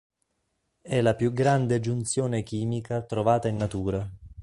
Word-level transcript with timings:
È 0.81 0.99
la 0.99 1.13
più 1.13 1.31
grande 1.31 1.79
giunzione 1.79 2.41
chimica 2.41 3.03
trovata 3.03 3.47
in 3.49 3.57
natura. 3.57 4.09